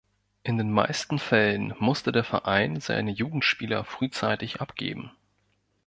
[0.41, 5.11] In den meisten Fällen musste der Verein seine Jugendspieler frühzeitig abgeben.